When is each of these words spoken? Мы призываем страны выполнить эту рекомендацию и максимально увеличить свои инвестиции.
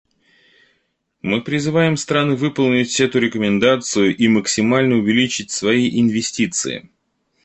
Мы 1.21 1.41
призываем 1.43 1.95
страны 1.95 2.35
выполнить 2.35 2.99
эту 2.99 3.19
рекомендацию 3.19 4.17
и 4.17 4.27
максимально 4.27 4.95
увеличить 4.95 5.51
свои 5.51 5.99
инвестиции. 6.01 6.89